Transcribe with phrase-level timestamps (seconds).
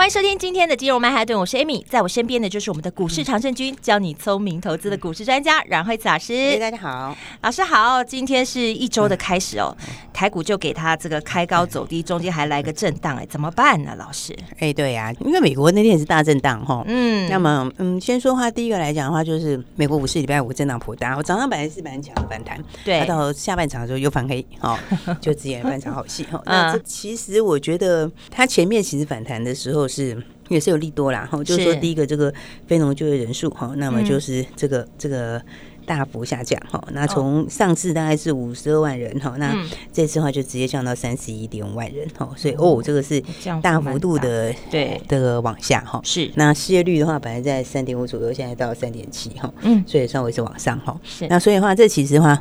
[0.00, 6.58] 欢迎收听今天的金融曼哈顿，我是 Amy，在我身边的就是我们的股市常胜军，教你聪明投资的股市专家阮惠慈老师。
[6.58, 8.02] 大家好，老师好。
[8.02, 9.76] 今天是一周的开始哦，
[10.10, 14.34] 台股就给他这个开高走低，中间还来个震荡，哎，怎么办呢，老师？
[14.58, 16.82] 哎，对呀，因为美国那天也是大震荡哈。
[16.86, 24.78] 嗯，那么嗯，先说话，第一个来讲的话，就是美国股市礼拜五震荡颇大，我早上本来是蛮强的反弹，对，到下半场的时候又翻黑，哦，
[25.20, 26.42] 就只演半场好戏哈。
[26.46, 29.89] 那这其实我觉得它前面其实反弹的时候。
[29.90, 30.16] 是
[30.48, 32.32] 也是有利多啦，哈，就是说第一个这个
[32.66, 35.42] 非农就业人数哈，那么就是这个这个
[35.84, 39.54] 大幅下降哈，那从上次大概是五十二万人哈，那
[39.92, 43.22] 这次的话就直接降到三十一点五万人哈，所以哦，这个是
[43.62, 45.00] 大幅度的对。
[45.08, 46.30] 这个往下哈，是。
[46.36, 51.26] 那失业率的话本来在三点五左右，现在到三点七哈，嗯，所以稍微是往上哈，是。
[51.28, 52.40] 那所以的话这其实的话。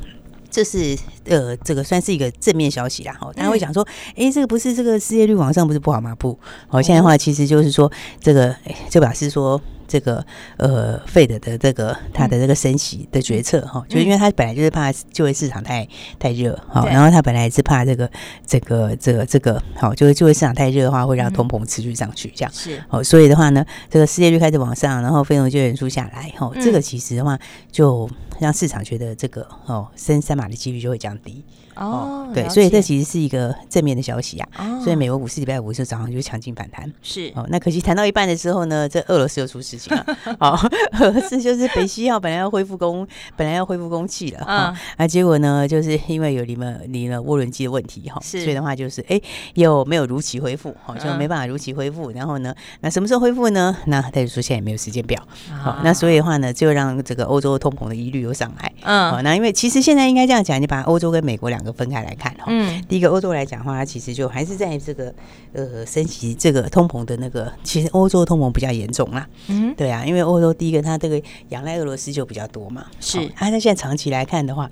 [0.50, 3.14] 这是呃，这个算是一个正面消息啦。
[3.20, 6.16] 哈，大家会想说，哎，这个不是这个失业率往上不是不好吗？
[6.16, 8.56] 不，好，现在的话其实就是说，这个
[8.90, 10.26] 就表示说，这个
[10.58, 18.10] 呃，Fed 的这个他的这个升息的决策哈，就因为他本来就是怕就业市场太太热，好，然后他本来是怕这个
[18.46, 27.38] 这个这个这个好，就是就业市场太热的话会让通膨持续上去，这样是，好，所以的话呢，这个失业率开始往上，然后非农就业人数下来，哈，这个其实的话
[27.72, 28.10] 就。
[28.40, 31.44] 让市场觉得这个哦升三码的几率就会降低
[31.76, 34.50] 哦，对，所以这其实是一个正面的消息啊。
[34.84, 37.46] 所以美国股市礼拜五是早上就强劲反弹，是哦。
[37.50, 40.06] 那可惜谈到一半的时候呢，这俄罗斯又出事情了。
[40.40, 40.60] 哦，
[41.00, 49.20] 俄罗斯就是北溪号本来要恢复工， 本来要恢复供气了啊，那结果呢，就是因为有你们你了涡轮机的问题哈，所以的话就是哎
[49.54, 52.12] 又没有如期恢复，好就没办法如期恢复。
[52.12, 53.76] 然后呢，那什么时候恢复呢？
[53.86, 55.22] 那他就说现在也没有时间表。
[55.62, 58.29] 好，那所以的话呢，就让这个欧洲通膨的疑虑。
[58.34, 62.46] 上来，嗯，那因为其实现在应该这样讲，你把欧洲跟美国两个分开来看哈。
[62.48, 65.14] 嗯，第一个欧洲来讲的话，它其实就还是在这个
[65.54, 69.28] 呃升级这个通膨的那个，其实欧洲通膨比较严重啦。
[69.48, 73.30] 嗯，对啊，因为欧洲第一个它这个仰赖俄罗斯就比较多嘛，是。
[73.36, 74.70] 它在现在长期来看的话，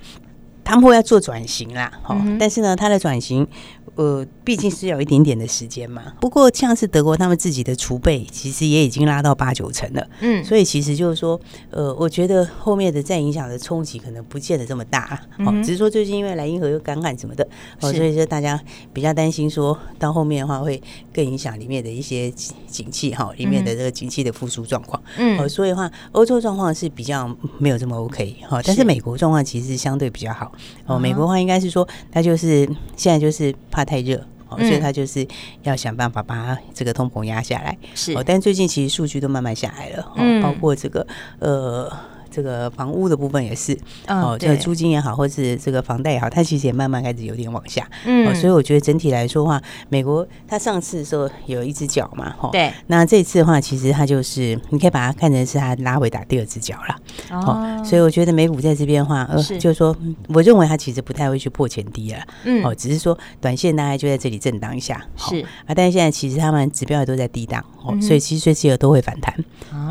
[0.63, 3.47] 他们会要做转型啦，哈，但是呢，它的转型。
[3.97, 6.03] 呃，毕竟是有一点点的时间嘛。
[6.21, 10.07] 不过像是德国他们自己的储备，其实也已经拉到八九成了。
[10.21, 11.39] 嗯，所以其实就是说，
[11.71, 15.19] 呃，我觉得后面的再影响的冲击可能不见得这么大。
[15.39, 17.43] 哦，只是说最近因为莱茵河又干旱什么的，
[17.81, 18.61] 哦，所以说大家
[18.93, 20.79] 比较担心，说到后面的话会
[21.11, 22.29] 更影响里面的一些
[22.67, 25.01] 景气哈，里面的这个景气的复苏状况。
[25.17, 30.51] 嗯，哦，所以的话，欧洲状况是比较没有这么 OK 哈，但是美国状况其实相对比较好。
[30.85, 33.86] 哦，美国的话应该是说，那就是现在就是怕。
[33.87, 35.27] 太热，哦，所以他就是
[35.63, 37.75] 要想办法把这个通膨压下来。
[37.95, 41.07] 是，哦，但最近其实数据都慢慢下来了，哦，包括这个
[41.39, 41.91] 呃。
[42.37, 43.75] 这个房屋的部分也是
[44.07, 47.89] 哦，这个租金也好，或是这个房贷也好，它其实也慢慢开始有点往下。
[48.05, 49.59] 嗯，所以我觉得整体来说的话，
[49.89, 52.71] 美国它上次的时候有一只脚嘛，哈，对。
[52.85, 56.95] 那这次的话，其实它就是你可以把它看成是它拉回打第二只脚了。
[57.31, 59.97] 哦，所以我觉得美股在这边的话，呃，就是说，
[60.27, 62.19] 我认为它其实不太会去破前低了。
[62.43, 65.03] 嗯，哦，只是说短线大概就在这里震荡一下。
[65.15, 69.33] 是啊，但是现在其实他们指标也都在低档，哦，所以其实随时都会反弹。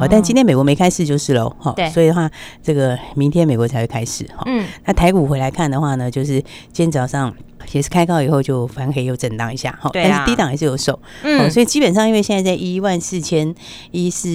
[0.00, 1.52] 哦，但今天美国没开市就是喽。
[1.58, 2.30] 哈，对，所以的话。
[2.62, 6.40] 这个明天美国才会开始哈，嗯，那台股回来看的话呢，就是
[6.72, 7.34] 今天早上。
[7.72, 13.54] 也是开高以后就翻黑又震荡一下哈，但是低档还是有守，嗯，所以基本上因为现在在一万四千
[13.90, 14.28] 一四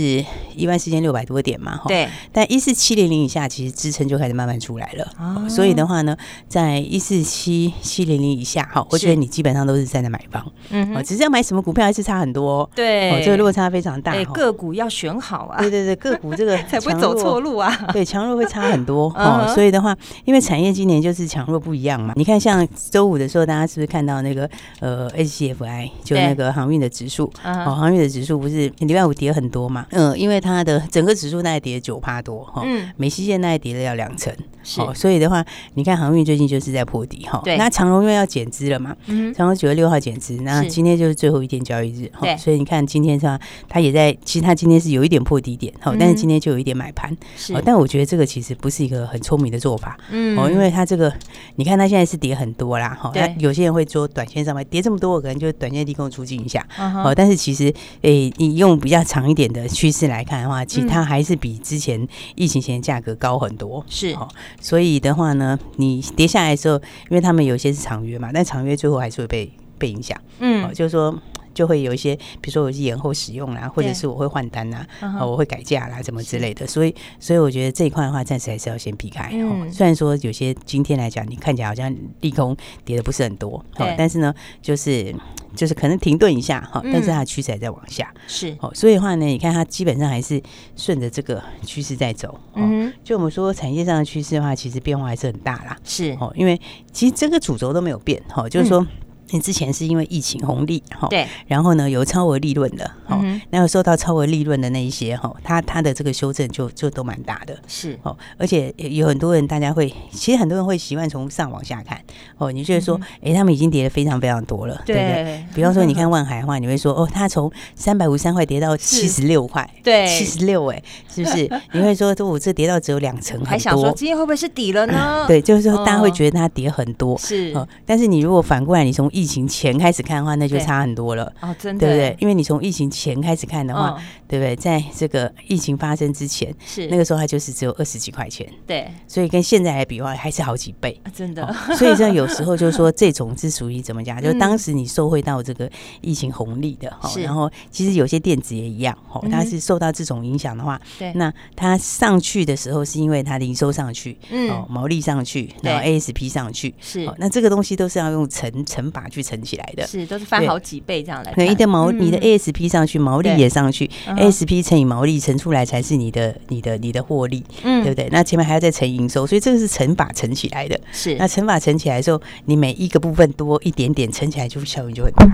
[0.55, 6.15] 一万四千六百多点嘛哈，对，但一四七零零以下其实支撑就开始慢慢出来了，所以的话呢，
[6.47, 19.95] 在一四七七零零以下哈，我觉得你基本上都是在那买方，嗯，只是要买什么股票还是差很多，对，这个落差非常大，个股要选好啊，对对对，个股这个 才不会走错路啊， 对，强弱会差很多哦，所以的话，
[20.25, 24.50] 因为产业今年就是强弱不一样嘛，你看像周五的时候，大家是不是看到那个
[24.80, 27.31] 呃 HCFI 就那个航运的指数？
[27.44, 29.86] 哦，航运的指数不是礼拜五跌很多嘛？
[29.92, 34.34] 嗯，因为它的整个指数大概跌九趴多哈，嗯，美西线大概跌了要两成。
[34.63, 35.44] 是，所以的话，
[35.74, 37.42] 你看航运最近就是在破底哈。
[37.44, 51.12] 对，那长荣因为要减资了嘛，嗯，长荣九月六号减资，那今天就是最后一天交易日，对，所以你看今天上它也在，其实它今天是有一点破底点，哈，但是今天就有一点买盘，是，但我觉得这个其实不是一个很聪明的做法，嗯，哦，因为它这个，
[51.56, 56.66] 你看它现在是跌很多啦，哈，那有些人会做短线上面跌这么多，我可能就短线利空出尽一下，
[57.04, 64.28] 哦，但是其实，诶，你用比较长一点的趋势来看的话，其实它还是比之前疫情前价格高很多，是，哦，
[64.59, 66.75] 所以的话呢，你跌下来的时候，
[67.09, 71.18] 因为他们有些是长约嘛，但长约最后还是会被被影响，嗯，哦，就是说。
[71.53, 74.88] 就会有一些，比如说我是延后使用啦，或者是我会换单啦，
[75.19, 76.65] 我会改价啦，什么之类的。
[76.65, 79.30] 所以，所以我觉得这一块的话，暂时还是要先避开。
[79.33, 82.56] 嗯，虽然说有些今天来讲，你看起来好像利空
[82.86, 83.63] 跌的不是很多，
[83.98, 85.13] 但是呢，就是
[85.56, 88.13] 就是可能停顿一下哈，但是它的趋势还在往下。
[88.27, 90.42] 是，哦，所以的话呢，你看它基本上还是
[90.75, 92.39] 顺着这个趋势在走。
[92.56, 95.77] 嗯，就我们说产业上的趋势的话，其实变化还是很大啦。
[95.83, 96.59] 是，哦，因为
[96.92, 98.86] 其实这个主轴都没有变，哈，就是说。
[99.29, 112.01] 你之前是因为疫情红利哈，对，然后呢有超额利润的，哈，那有受到超额利润的那一些哈，它它的这个修正就就都蛮大的，是哦，而且有很多人大家会，其实很多人会习惯从上往下看，
[112.38, 115.45] 哦，你觉得说，哎，他们已经跌的非常非常多了，对不对？
[115.56, 121.50] 比方说你看万海的话，你会说，哦，它从三百五十三块跌到七十六块，对，七十六，哎，是不是？
[121.71, 125.25] 你会说，这我这跌到只有两成，还想说今天会不会是底了呢？
[125.29, 131.31] 对，就是说大家会觉得它跌很多，是哦，但是你如果反过来，你从疫情前开始看的话，那就差很多了。
[131.42, 132.18] 哦，真的，对不对？
[132.19, 133.96] 因为你从疫情前开始看的话，
[134.28, 134.56] 对不对？
[134.56, 136.88] 在这个疫情发生之前，是。
[136.88, 141.54] 那个时候它就是只有二十几块钱，对，所以跟现在来比的话，还是好几倍，真的。
[141.78, 144.19] 所以这有时候就是说，这种是属于怎么讲？
[144.24, 145.69] 就当时你受惠到这个
[146.02, 159.42] 疫情红利的哈，然后其实有些电子也一样哈，它是受到这种影响的话，对，那它上去的时候是因为它营收上去，嗯，毛利上去，然后 ASP 上去，是，那这个东西都是要用乘乘法去乘。
[159.42, 168.07] 起来的是都是翻好几倍这样来，你的毛你的 ASP 上去，毛利也上去，ASP 乘以毛利乘出来才是你的你的你的获利，嗯，对不对？
[168.12, 170.80] 那前面还要再乘营收，所以这个是乘法乘起来的。
[170.92, 175.25] 是那乘法乘起来的时候，你每一个部分多一点点，乘起来就效应就会大。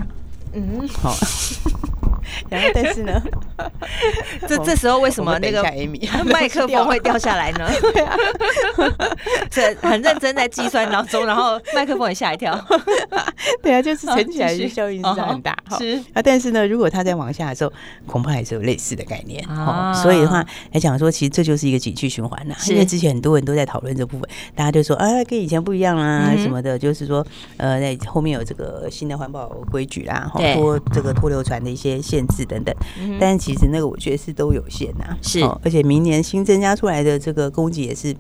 [0.54, 1.14] 嗯，好。
[2.50, 3.22] 然后，但是呢，
[4.48, 5.64] 这这时候为什么那个
[6.26, 7.70] 麦克风会掉下来呢？
[7.94, 8.16] 对啊，
[9.50, 12.58] 这很认真在计算当中，然后麦克风也吓一跳。
[13.62, 15.56] 对啊，就是乘起来的效应是很大。
[15.78, 17.72] 是啊，但是呢，如果它再往下的时候，
[18.06, 19.44] 恐怕也是有类似的概念。
[19.50, 22.56] 哦，所以的话来讲说，其实这就是一个景气循环呐。
[22.68, 27.26] 因为之前很多人都在讨论这部分，大家就说啊，跟以前不一样啦，什么的，就是说
[27.58, 32.74] 呃，在后面有这个新的环保规矩啦，好多这个脱硫船的一些限制等等，
[33.20, 38.16] 但其实那个我觉得是都有限呐，是，而且明年新增加出来的这个供给也是，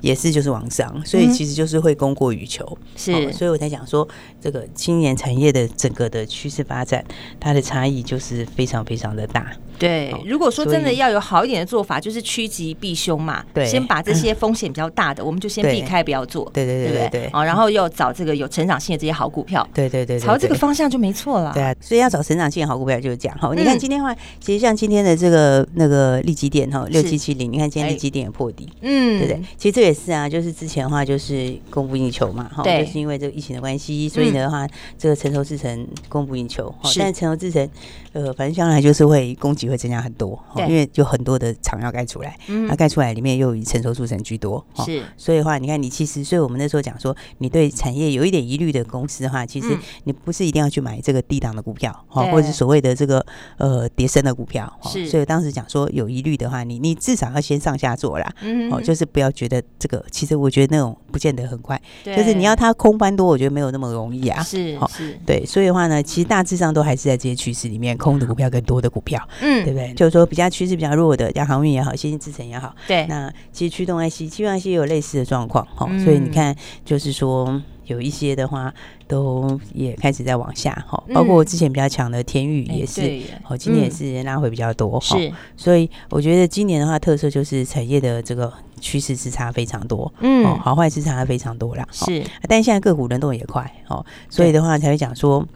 [0.00, 4.06] 也是就是往上，所以其实就是会供过于求，是，所以我才讲说
[4.40, 7.04] 这个青年产业的整个的趋势发展，
[7.38, 9.52] 它的差异就是非常非常的大。
[9.78, 23.38] 对，如果说真的要有好一点的做法，就是趋吉避凶嘛，对，先把这些风险比较大的， 我们就先避开，不要做，对对对对对，哦，然后又找这个有成长性的这些好股票，对对对，朝这个方向就没错了，对啊，所以要找成长性的好股票就是这样。
[23.38, 23.52] 哈。
[23.54, 29.42] 你看今天的话，其实像今天的这个那个利基电哈六七七零，你看今天利基电也破底，嗯，对不对？
[29.58, 34.66] 其实这也是啊，就是之前的话就是供不应求嘛，哈，就是因为这个疫情的关系，所以的话
[34.96, 37.18] 这个成熟制成供不应求，但是。
[37.18, 37.68] 成熟制成
[38.12, 42.36] 呃，反正将来就是会供给会增加很多，因为有很多的厂要盖出来，
[42.68, 53.24] 它盖出来里面又以成熟制程居多，是，所以的话，你看你其实，所以我们那时候讲说，你对产业有一点疑虑的公司的话，其实你不是一定要去买这个低档的股票，或者是所谓的这个
[53.58, 58.32] 呃叠升的股票，是，所以当时讲说有疑虑的话，你你至少要先上下做啦，
[58.70, 67.88] 哦，就是不要觉得这个，其实我觉得那种不见得很快，就是你要它空翻多，我觉得没有那么容易啊，是，是，对，所以的话呢，其实大致上都还是在这些趋势里面。
[67.98, 69.92] 空的股票跟多的股票，嗯，对不对？
[69.94, 73.06] 就是说比较趋势比较弱的，像航运也好，新兴制程也好，对。
[73.06, 75.86] 那其实驱动 IC、驱动 IC 也有类似的状况，哈。
[76.04, 78.72] 所以你看，就是说有一些的话，
[79.06, 81.02] 都也开始在往下，哈。
[81.14, 85.16] 包括我之前比较强的天宇也是，哦，今年也是拉回比较多，哈。
[85.56, 92.22] 所以我觉得今年的话，特色就是产业的这个趋势之差非常多，嗯，好坏之差非常多啦，是。
[92.48, 95.46] 但现在个股轮动也快，哦，所以的话才会讲说。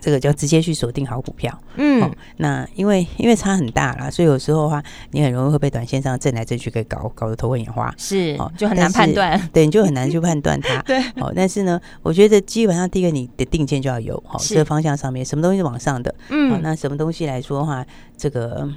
[0.00, 17.84] 这个就直接去锁定好股票，嗯，那因为因为差很大啦，所以有时候的话，你很容易会被短线上震来震去给搞搞得头昏眼花，是哦，就很难判断， 对，你就很难去判断它， 对，哦，但是呢，我觉得基本上第一个你的定见就要有，哦，这个方向上面什么东西是往上的，嗯，那什么东西来说的话，
[18.16, 18.68] 这个。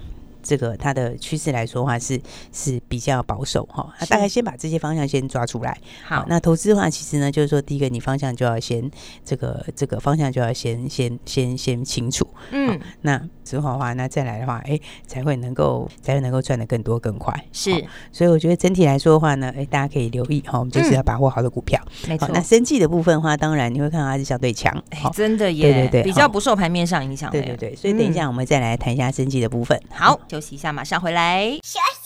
[0.46, 2.22] 这个它的趋势来说的话是
[2.54, 3.92] 是比较保守哈。
[4.00, 5.78] 那大概先把这些方向先抓出来。
[6.06, 8.90] 好，那投资的话，其实呢就是说，第一个你方向就要先
[9.26, 12.28] 这个这个方向就要先先先先清楚。
[12.52, 17.34] 嗯，那之后的话，那再来的话，哎，才会能够才会能够赚的更多更快。
[17.54, 17.72] 是，
[18.12, 21.80] 所以我觉得整体来说的话呢，哎，大家可以留意哈，我们就是要把握好的股票。
[22.08, 22.28] 没错。
[22.34, 24.74] 那生技的部分的话，当然你会看到它是相对强。
[24.90, 25.72] 哎，真的耶。
[25.72, 27.32] 对对对，比较不受盘面上影响。
[27.32, 29.80] 对对对，所以等一下我们再来谈一下生技的部分。
[29.92, 31.52] 好，休息一下，马上回来。
[31.64, 32.05] 休息，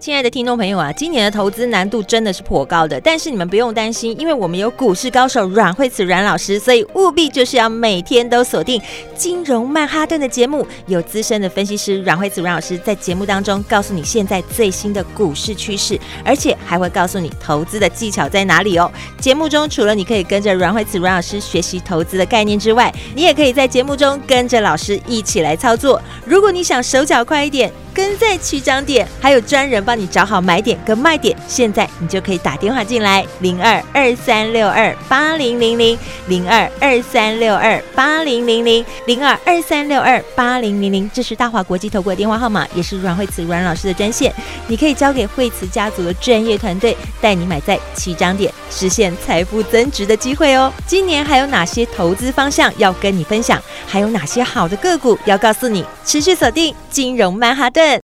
[0.00, 8.80] 亲爱的听众朋友啊，今年的投资难度真的是颇高的，但是你们不用担心，因为我们有股市高手阮慧慈阮老师，所以务必就是要每天都锁定
[9.16, 18.88] 金融曼哈顿的节目，有资深的分析师阮慧慈阮老师在节目当中告诉你现在最新的股市趋势，而且还会告诉你投资的技巧在哪里哦。
[19.20, 26.00] 节目中除了你可以跟着阮慧慈阮老师学习投资的概念之外，你也可以在节目中跟着老师一起来操作。
[26.24, 31.36] 如果你想手脚快一点，跟在起涨点，还有专人帮你找好买点跟卖点。
[31.46, 41.10] 现在你就可以打电话进来，零二二三六二八零零零，零二二三六二八零零零，零二二三六二八零零零。
[41.12, 44.32] 这是大华国际投顾的电话号码，也是阮慧慈阮老师的专线。
[44.68, 50.72] 你可以交给慧慈家族的专业团队，带你买在起涨点，实现财富增值的机会哦。
[50.86, 53.60] 今年还有哪些投资方向要跟你分享？
[53.86, 55.84] 还有哪些好的个股要告诉你？
[56.04, 58.07] 持续锁定金融曼哈顿。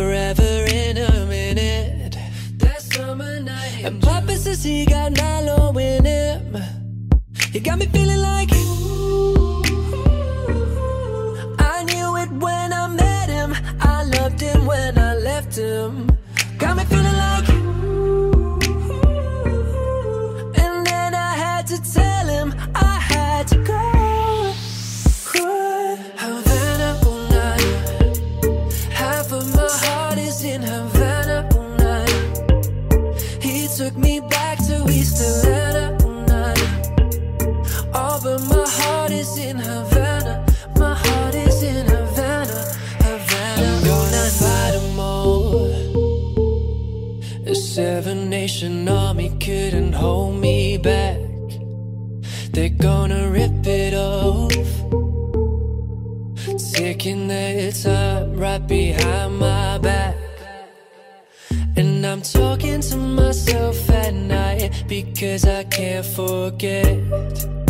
[0.00, 2.16] forever in a minute.
[2.56, 3.84] That summer night.
[3.84, 6.56] And Papa says he got Milo in him.
[7.52, 8.50] He got me feeling like.
[8.54, 9.62] Ooh,
[11.58, 13.50] I knew it when I met him.
[13.80, 16.09] I loved him when I left him.
[65.20, 67.69] Cause I can't forget.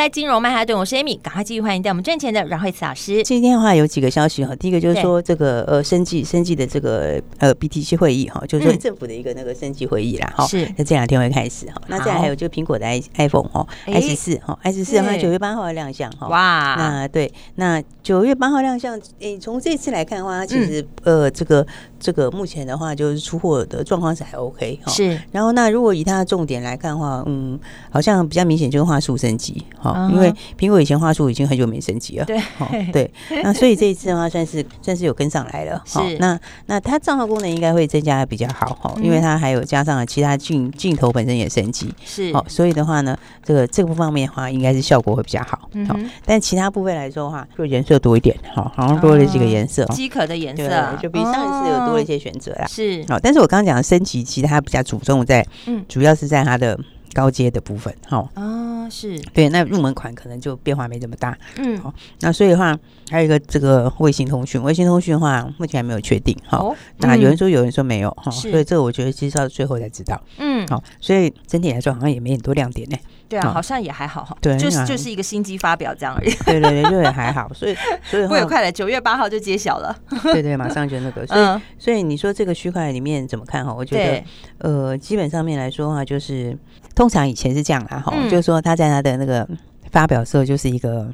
[0.00, 3.22] 来金融曼哈顿，我是 Amy，赶快继续欢迎带我们赚钱的阮慧慈老师。
[3.22, 11.74] 今天的话有几个消息哈，第一个就是说这个呃生计生计的这个呃 BTC 会议哈，就是说政府的一个那个生计会议啦哈，是那这两天会开始哈。
[11.88, 16.28] 那再来还有就苹果的 i iPhone 哈，i 十四哈，i 十四的话九月八号要亮相哈。
[16.28, 21.66] 哇，那对，那九月八号亮相，诶，从这次来看的话，它其实呃这个。
[22.00, 24.90] 这个目前的话，就是出货的状况是还 OK 哈。
[24.90, 25.20] 是。
[25.30, 27.58] 然后，那如果以它的重点来看的话，嗯，
[27.90, 32.24] 好像比较明显就是画素升级哈，因为苹果以前画素已经很久没升级了。
[32.24, 32.40] 对。
[32.90, 33.10] 对。
[33.44, 35.82] 那所以这一次的话，算是算是有跟上来了。
[35.84, 35.98] 是。
[36.18, 41.92] 那那它账号功能应该会增加的比较好哈，因为它还有加上了其他镜镜头本身也升级。
[42.02, 42.32] 是。
[42.32, 45.68] 好，所以的话呢，这个这个方面的话，应该是效果会比较好。
[45.86, 45.98] 好。
[46.24, 49.84] 但其他部分来说的话，就颜色多一点哈，好像多了几个颜色。
[49.86, 50.70] 机壳的颜色。
[51.02, 51.89] 就比上一次有。
[51.89, 53.02] 多一些选择啦，是。
[53.08, 56.78] 哦，但是我刚刚讲的升级，其实它比较注重在，嗯，主要是在它的
[57.14, 59.18] 高阶的部分，哈，啊，是。
[59.32, 72.96] 对，那入门款可能就变化没这么大，嗯，好，那所以的话，还有一个这个卫星通讯，卫星通讯的话，目前还没有确定，哈，那有人说有人说没有，哈，所以这个我觉得其实到最后才知道，嗯，好，所以整体来说好像也没很多亮点呢。
[73.30, 76.30] 对啊，好像也还好哈，对，就是就是一个新机发表这样 而已。
[76.44, 79.96] 对对对，就也还好，所以所以会快了，九月八号就揭晓了。
[80.24, 83.72] 对对，马上就那个， 所以所以你说这个区块里面怎么看哈？
[83.72, 84.24] 我觉得
[84.58, 86.58] 呃，基本上面来说的话，就是
[86.94, 89.48] 通常以前是这样啦哈，就是说他在他的那个
[89.92, 91.06] 发表的时候，就是一个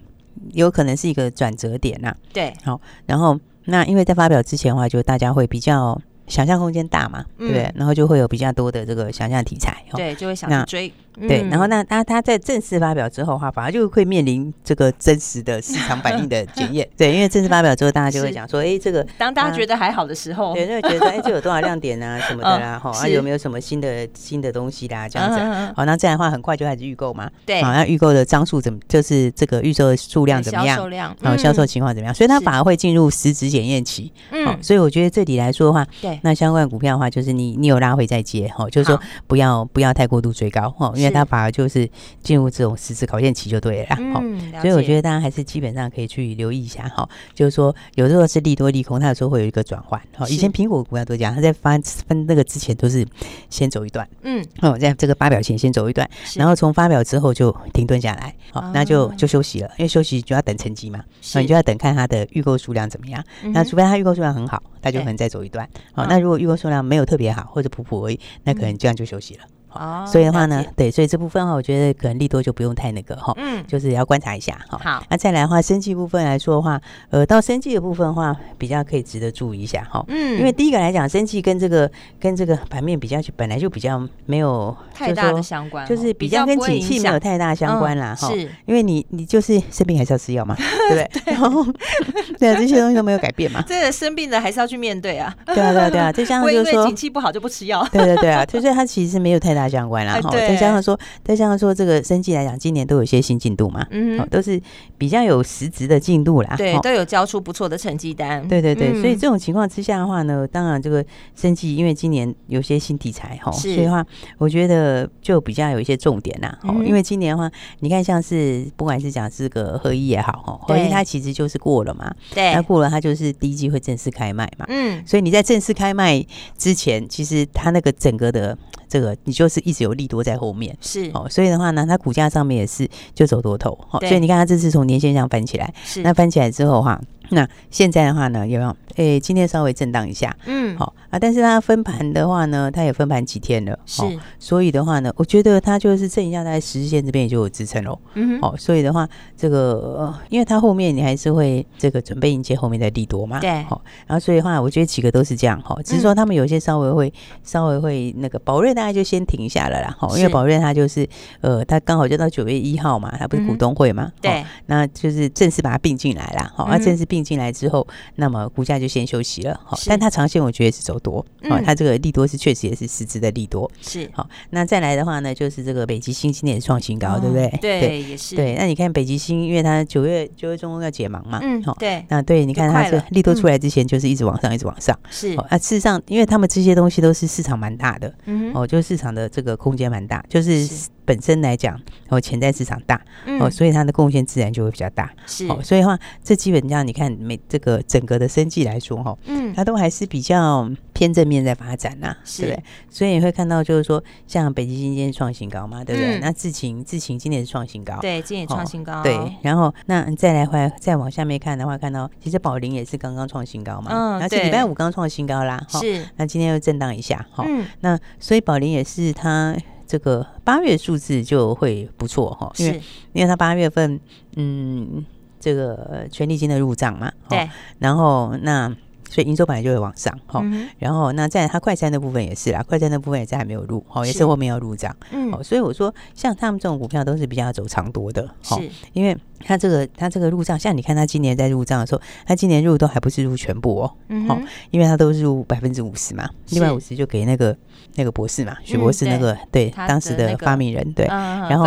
[0.54, 2.14] 有可能是一个转折点呐。
[2.32, 6.00] 对，好，然后那因为在发表之前的话，就大家会比较。
[6.26, 7.72] 想象空间大嘛，对不对？
[7.74, 10.92] 然后就会有比较多的这个想象题材，对，就会想去追。
[11.18, 16.86] 对，然后那他他在正式发表之后的话，反而就会面临这个真实的市场反应的检验。
[16.94, 25.72] 对，因为正式发表之后，大家就会讲说， 哎，这个当大家觉得还好的时候，对，就会觉得，哎，这有多少亮点啊什么的啦， 哈，啊有没有什么新的新的东西啦，这样子。
[25.74, 27.30] 好，那这样的话，很快就开始预购嘛。
[27.46, 30.76] 对，好，那预购的张数怎么，就是这个预售的数量怎么样？
[30.76, 32.14] 销售量，然后销售情况怎么样？
[32.14, 34.12] 所以它反而会进入实质检验期。
[34.32, 36.96] 嗯，所以我觉得这里来说的话，对，那相关股票的。
[36.96, 41.86] 话就是你，你有拉回再接哈，就是说不要不要太过度追高哈，因为它反而就是
[42.22, 44.22] 进入这种实质考验期就对了哈。
[44.62, 50.26] 所以我觉得大家还是基本上可以去留意一下哈，就是说有时候是利多利空，它有时候会有一个转换哈。
[50.28, 51.76] 以前苹果股票都讲，它在发
[52.06, 53.06] 分那个之前都是
[53.50, 63.22] 先走一段，嗯，哦，在这个发表前先走一段，然后从发表之后就停顿下来，好，那就就休息了，因为休息就要等成绩嘛，你就要等看它的预购数量怎么样。
[63.52, 65.68] 那除非它预购数量很好，它就可能再走一段。
[65.92, 69.44] 好，那如果预后数量没有特别好，或者普普而已，那可能这样就休息了。
[69.70, 74.80] 哦，所以的话呢，对，所以这部分的话，我觉得可能利多就不用太那个哈，嗯，就是要观察一下哈。
[74.82, 80.04] 好，那再来的话，生气部分来说的话，呃，到生气的部分的话，比较可以值得注意一下哈。
[80.08, 88.14] 嗯，因为第一个来讲，生气跟这个跟这个盘面比较，本来就比较没有太大的相关，就是比较跟景气没有太大相关啦。
[88.14, 88.28] 哈。
[88.28, 90.54] 是，因为你你就是生病还是要吃药嘛，
[90.88, 91.32] 对不对？
[91.32, 91.64] 然后
[92.38, 93.62] 对啊，这些东西都没有改变嘛。
[93.68, 95.34] 这个生病的还是要去面对啊。
[95.46, 97.86] 对啊，对啊，对啊，就像就是说景气不好就不吃药。
[97.92, 99.66] 对对对啊，就是它其实没有太大。
[99.66, 104.62] 相关啦，哈，再加上说，再加上说，这个生计来讲，今年都有一些新进度嘛，嗯，都是
[104.96, 114.06] 比较有实质的进度啦，对，都有交出不错的成绩单，对对对，所以这种情况之下的话呢，当然这个生计，因为今年有些新题材哈，所以的话，
[114.38, 126.24] 我觉得就比较有一些重点啦，哦，因为今年的话，你看像是不管是讲这个合一也好，哈，合一它其实就是过了嘛，对，那过了它就是第一季会正式开卖嘛，嗯，所以你在正式开卖
[126.56, 128.56] 之前，其实它那个整个的。
[128.88, 137.00] 这个你就是一直有利多在后面，是哦，所以的话呢，它股价上面也是就走多头，好，所以你看它这次从年线上翻起来，是那翻起来之后哈。
[137.30, 138.76] 那现在的话呢，有没有？
[138.96, 144.02] 哎、欸，今天稍微震荡一下，嗯，好啊，但是它分盘的话呢，它也分盘几天了，是，
[144.38, 149.58] 所以的话呢，我觉得它就是震一下，在十日线这边也就有支撑喽，嗯哼，好，所以的话，这个
[149.98, 157.12] 呃因为它后面你还是会这个准备迎接后面的利多嘛，对，好，然后所以的话，我觉得几个都是这样，哈，只是说他们有些稍微会
[157.44, 161.06] 稍微会那个宝瑞大概就先停下了啦，哈，因为宝瑞它就是
[161.42, 167.15] 呃，它刚好就到九月一号嘛，它不是股东会嘛，对，那就是正式把它并进来了，好，那正式并。
[167.22, 174.28] 进来之后，那么股价就先休息了，好，但它长线我觉得是走多，好，它这个利多是确实也是实质的利多，是好。
[174.50, 177.48] 那再来的话呢，就是这个北极星今年创新高，对不对？
[177.60, 178.36] 对，也是。
[178.36, 182.04] 对，那你看北极星，因为它九月九月中要解盲嘛，嗯，好，对。
[182.08, 185.34] 那对，你看它是利多出来之前就是一直往上，一直往上，是。
[185.48, 190.66] 啊，事实上，因为他们这些东西都是市场蛮大的，嗯，哦，就市场的这个空间蛮大，就是。
[191.06, 193.00] 本身来讲，哦，潜在市场大，
[193.40, 202.64] 哦，所以它的贡献自然就会比较大，是，哦，所以的话，这基本上你看，每这个整个的生计来说，哈，嗯，它都还是比较偏正面在发展呐，是，对不对？
[202.90, 206.18] 所以你会看到，就是说，像北极星今天创新高嘛，对不对？
[206.18, 209.16] 那智勤，智勤今年是创新高，对，今年创新高，对。
[209.42, 216.04] 然后，那再来回再往下面看的话，看到其实宝林也是刚刚创新高嘛，嗯，而且礼拜五刚创新高啦，是。
[216.16, 217.46] 那今天又震荡一下，哈，
[217.80, 219.56] 那所以宝林也是它。
[219.86, 224.00] 这个八月数字就会不错哈，因为因为它八月份
[224.36, 225.04] 嗯，
[225.38, 228.68] 这个权利金的入账嘛，对，然后那
[229.08, 230.42] 所以营收本来就会往上哈，
[230.78, 238.54] 然后那在它快餐的部分也是啦，快餐的部分也是还没有入，哈，也是后面要入账，嗯，所以我说像他们这种股票都是比较走长多的，是，
[238.92, 239.16] 因为。
[239.44, 243.92] 他这个他这个入账，像你看他今年在入账的时候，他今年入都还不是入全部哦，
[244.28, 244.38] 哦，
[244.70, 247.56] 因为他都是入百分之五十嘛，另外五十就给那个
[247.94, 251.66] 那个博士嘛，许博士那个对当时的发明人对，然后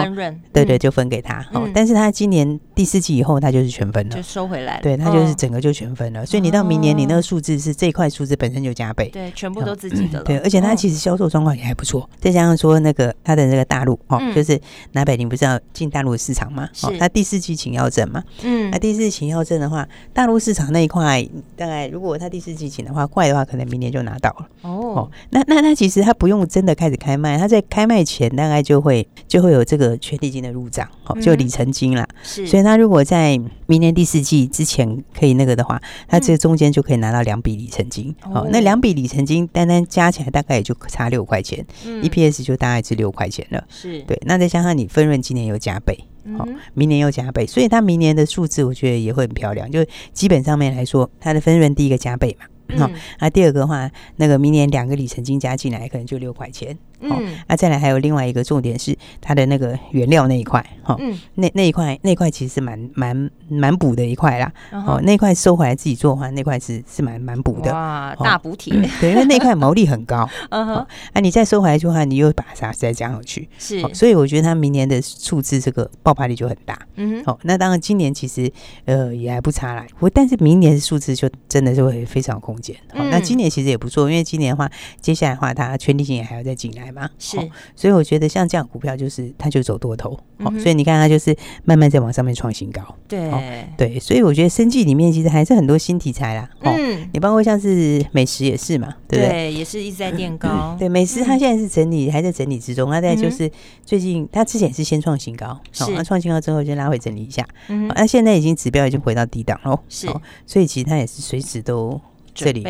[0.52, 14.60] 对对就分给他，哦，但是他今年第四季以后他就是全分了，就收回来了，对他就是整个就全分了，所以你到明年你那个数字是这块数字本身就加倍，对，全部都自己的了， 对，而且他其实销售状况也还不错，再加上说那个他的那个大陆哦，就是
[14.94, 18.24] 南北林不是要进大陆市场嘛，哦，他第四季请药证嘛。
[18.44, 24.48] 嗯，那、啊、第四季请药证的话，大陆市场那一块，大概如果他第四季请的话，快的话，可能明年就拿到了。
[24.62, 32.08] 哦，哦，那那那其实他不用真的开始开卖，他在开卖前大概就会就会有这个权利金的入账，哦，就里程金啦。
[32.24, 38.16] 是，所以他如果在明年第四季之前可以那个的话，他这中间就可以拿到两笔里程金。
[38.24, 43.64] 哦，那两笔里程金单单加起来大概也就差六块钱，嗯，EPS 就大概是六块钱了。
[43.70, 45.98] 是对，那再加上你分润今年又加倍。
[46.38, 49.70] 好，明年又加倍，所以它明年的数字我觉得也会很漂亮。
[49.70, 52.46] 就基本上面来说，它的分润第一个加倍嘛。
[52.78, 56.78] 好，那第二个的话，那个明年两个里程金加进来，可能就六块钱。
[57.02, 60.98] 嗯，那再来还有另外一个重点是它的那个原料那一块，哈，
[61.36, 64.52] 那那一块那块其实蛮蛮蛮补的一块啦。
[64.72, 67.72] 哦，那块收回来自己做的话，那块是是蛮蛮补的。
[67.72, 68.72] 哇，大补体。
[69.00, 70.30] 对，因为那块毛利很高。
[70.50, 70.76] 嗯哼。
[71.14, 73.48] 啊，你再收回来的话，你又把啥再加上去。
[73.58, 73.82] 是。
[73.94, 76.78] 所以我觉得它明年的数字这个爆发力就很大。
[76.96, 77.26] 嗯哼。
[77.26, 78.52] 好，那当然今年其实
[78.86, 79.86] 呃也还不差啦。
[80.00, 82.76] 我但是明年的数字就真的是会非常有空间。
[82.94, 86.89] 好，那今年其实也不错，因为今年的话，接下来的话它权利性也还要再进来。
[87.18, 87.38] 是，
[87.76, 93.30] 所以我觉得像这样股票就是它就走多头，好，所以你看它就是慢慢在往上面创新高，对
[93.78, 99.54] 对，所以我觉得生计里面其实还是很多新题材啦，嗯，你包括像是美食也是嘛，对不对？
[99.54, 103.50] 也是一直在垫 高，对，美食它现在是整理，还在整理之中，它在就是
[103.86, 110.08] 最近它之前是先创新高，是，它创新高之后就拉回整理一下，嗯，那现在已经指标已经回到低档喽，是，
[110.46, 112.00] 所以其实它也是随时都。
[112.34, 112.64] 这里，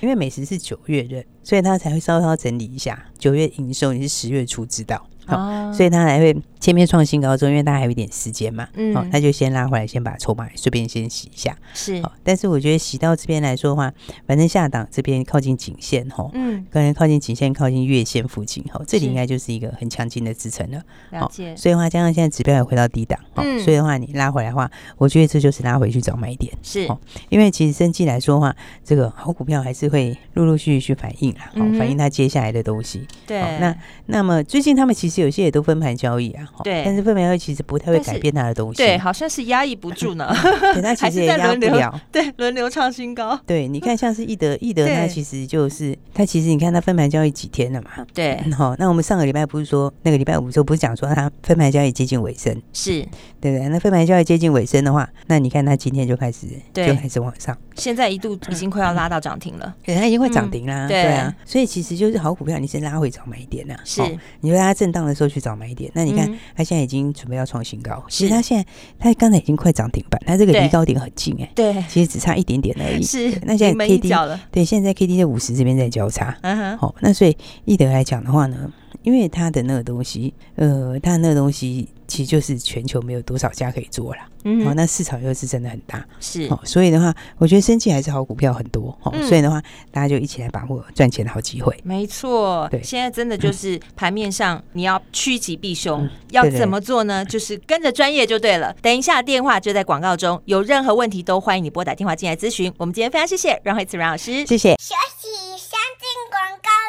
[0.00, 3.06] 因为美食是九月的，所以他才会稍稍整理一下。
[3.18, 5.08] 九月营收你是十月初知道。
[5.26, 12.02] 好，所以他还会前面创新高中，因为大家还有一点时间嘛，嗯，好，他就先拉回来，先把筹码顺便先洗一下，是。
[12.22, 13.92] 但是我觉得洗到这边来说的话，
[14.26, 20.82] 反正下档这边靠近颈线哈，嗯，可能靠近颈线、靠近月线附近哈，这里应该就是一个很强劲的支撑了。
[21.10, 21.54] 了解。
[21.56, 26.88] 所以的话，加上现在指标也回到低档，嗯，所以的话你拉回来的话，我觉得这就是拉回去找买点，是。
[27.28, 28.54] 因为其实生技来说的话，
[28.84, 33.06] 这个好股票还是会陆陆续续去反应啦，好，反映它接下来的东西。
[33.26, 33.40] 对。
[33.58, 40.32] 那那么最近他们其实有些也都分盘交易啊，对，但是分盘交易其实不太会改变它的东西，对，好像是压抑不住呢，
[40.74, 53.06] 对，它其实也压不了， 对，轮流创新高，对，你看像是易德，易德它其实就是它其实你看它分盘交易几天了嘛，对，好，那我们上个礼拜不是说那个礼拜五的时候不是讲说它分盘交易接近尾声，是。
[53.42, 53.68] 对不对？
[53.70, 61.02] 那分盘交易接近尾声的话，那你看它今天就开始就开始往上，现在一度已经快要拉到涨停了，对，它已经快涨停啦，对。
[61.06, 64.00] 啊，所以其实就是好股票，你先拉回早买一点呐，是，
[64.40, 66.32] 你说它震荡的时候去找买点，那你看。
[66.56, 68.66] 它现在已经准备要创新高，其实它现在
[68.98, 73.02] 它刚才已经快涨停板，它这个离高点很近哎，对，其实只差一点点而已。
[73.02, 74.10] 是，那现在 K D
[74.50, 78.70] 对，现在 K D 在五十这边在交叉，嗯哼，好，那所以易德来讲的话呢，
[79.02, 81.88] 因为它的那个东西，呃，它的那个东西。
[82.08, 91.74] 其实就是全球没有多少家可以做了，嗯，哦，那市场又是真的很大，是哦，所以的话，我觉得生技还是好股票很多，哦，所以的话，大家就一起来把握赚钱的好机会。
[91.82, 97.24] 没错，对，现在真的就是盘面上你要趋吉避凶，要怎么做呢？
[97.32, 98.74] 就是跟着专业就对了。
[98.82, 102.70] 等一下电话就在广告中，有任何问题都欢迎你拨打电话进来咨询。
[102.76, 104.72] 我们今天非常谢谢阮慧慈阮老师，谢谢。
[104.72, 106.81] 休息，先进广告喽。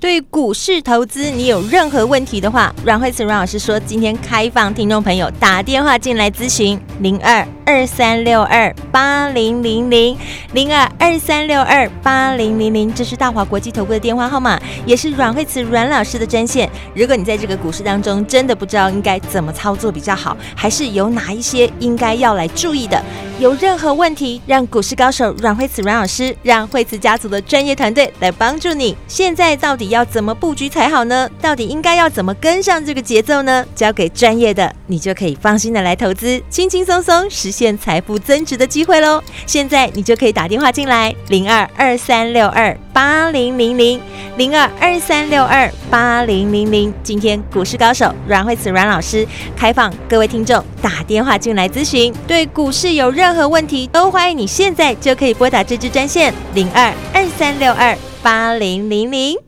[0.00, 10.16] 对股市投资，你有任何问题的话，阮慧慈阮老师说，今天开放听众朋友打电话进来咨询，零二二三六二八零零零，
[10.52, 14.56] 零二二三六二八零零零，这是大华国际投顾的电话号码，
[14.86, 16.70] 也是阮慧慈阮老师的专线。
[16.94, 23.02] 如果你在这个股市当中真的不知道应该怎么操作比较好，还是有哪一些应该要来注意的，
[23.40, 28.96] 有任何问题，让股市高手阮慧慈阮老师，让慧慈家族的专业团队来帮助你。
[29.08, 31.28] 现在到底要怎么布局才好呢？
[31.40, 33.64] 到底应该要怎么跟上这个节奏呢？
[33.74, 39.22] 交给专业的，你就可以放心的来投资，轻轻松松实现财富增值的机会喽！
[39.46, 44.00] 现在你就可以打电话进来，零二二三六二八零零零，
[44.36, 46.92] 零二二三六二八零零零。
[47.02, 59.47] 今天股市高手阮慧慈阮老师开放各位听众打电话进来咨询，对股市有任何问题都欢迎你现在就可以拨打这支专线零二二三六二八零零零。